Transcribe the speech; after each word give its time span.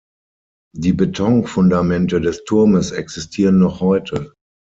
Die 0.75 0.93
Betonfundamente 0.93 2.19
des 2.21 2.43
Turmes 2.43 2.89
existieren 2.89 3.59
noch 3.59 3.81
heute. 3.81 4.33